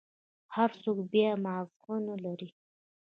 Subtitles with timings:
[0.55, 2.49] هر سوك بيا مازغه نلري.